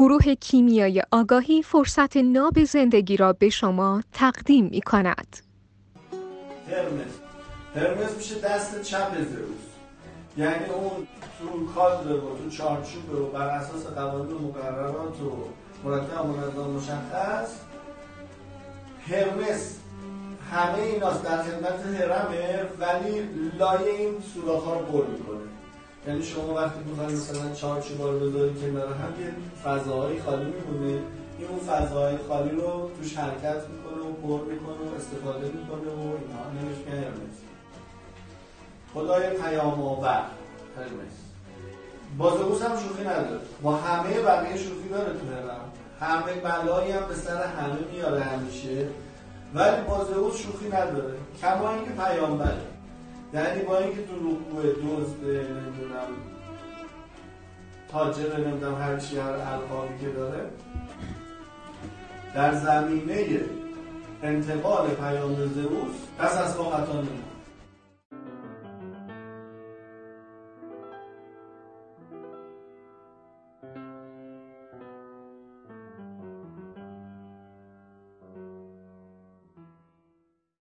گروه 0.00 0.34
کیمیای 0.34 1.02
آگاهی 1.10 1.62
فرصت 1.62 2.16
ناب 2.16 2.64
زندگی 2.64 3.16
را 3.16 3.32
به 3.32 3.48
شما 3.48 4.02
تقدیم 4.12 4.64
می 4.64 4.80
کند. 4.80 5.36
هرمس 6.68 7.12
هرمس 7.74 8.16
میشه 8.16 8.40
دست 8.40 8.82
چپ 8.82 9.14
زئوس 9.14 9.66
یعنی 10.36 10.64
اون 10.64 11.06
تو 11.38 11.72
کادر 11.74 12.12
و 12.12 12.20
تو 12.20 12.50
چارچوب 12.50 13.14
و 13.14 13.26
بر 13.26 13.48
اساس 13.48 13.86
قوانین 13.86 14.36
مقررات 14.36 15.20
و 15.20 15.44
مرتب 15.84 16.26
منظم 16.26 16.70
مشخص. 16.70 17.54
هرمس 19.08 19.76
همه 20.52 20.82
ایناست 20.82 21.24
در 21.24 21.42
خدمت 21.42 21.86
هرمه 21.86 22.64
ولی 22.78 23.28
لایه 23.58 23.98
این 23.98 24.14
سوراخ 24.34 24.64
ها 24.64 24.74
رو 24.74 24.86
پر 24.86 25.06
می‌کنه. 25.06 25.40
یعنی 26.06 26.22
شما 26.22 26.54
وقتی 26.54 26.80
می‌خواید 26.86 27.10
مثلا 27.10 27.54
چارچوب 27.54 28.02
رو 28.02 28.20
بذارید 28.20 28.60
کنار 28.60 28.86
هم 28.86 29.20
یه 29.20 29.32
فضاهای 29.64 30.20
خالی 30.20 30.44
میمونه. 30.44 31.02
این 31.38 31.48
اون 31.48 31.58
فضاهای 31.58 32.16
خالی 32.28 32.50
رو 32.50 32.90
توش 32.98 33.16
حرکت 33.16 33.62
می‌کنه 33.68 34.02
و 34.02 34.12
پر 34.12 34.44
می‌کنه 34.44 34.90
و 34.90 34.94
استفاده 34.96 35.46
می‌کنه 35.46 35.90
و 35.90 36.00
اینا. 36.00 36.62
نمیش 36.62 36.78
هرمس 36.88 37.36
خدای 38.94 39.30
پیام 39.30 39.82
آور. 39.82 40.22
هرمس 40.76 41.16
با 42.18 42.36
زئوس 42.36 42.62
هم 42.62 42.76
شوخی 42.76 43.02
نداره. 43.02 43.40
با 43.62 43.76
همه 43.76 44.20
بقیه 44.20 44.56
شوخی 44.56 44.88
داره 44.90 45.12
تو 45.12 45.26
هرم. 45.26 45.72
همه 46.00 46.32
بلایی 46.34 46.92
هم 46.92 47.06
به 47.08 47.14
سر 47.14 47.42
همه 47.42 47.78
میاره 47.92 48.20
همیشه. 48.20 48.88
ولی 49.54 49.82
با 49.88 50.04
زئوس 50.04 50.36
شوخی 50.36 50.68
نداره. 50.68 51.14
کما 51.42 51.70
اینکه 51.74 51.90
پیامبره 51.90 52.60
یعنی 53.34 53.62
با 53.62 53.78
اینکه 53.78 54.02
دروغگو 54.02 54.62
دزد 54.62 55.24
نمی‌دونم 55.24 56.08
تاجر 57.88 58.36
نمی‌دونم 58.38 58.74
هر 58.74 58.96
چی 58.96 59.18
هر 59.18 59.30
القابی 59.30 59.98
که 60.00 60.08
داره 60.08 60.50
در 62.34 62.54
زمینه 62.54 63.40
انتقال 64.22 64.88
پیام 64.90 65.36
زئوس 65.36 65.94
پس 66.18 66.36
از 66.36 66.56
خطا 66.56 66.92
نمی‌کنه 66.92 67.39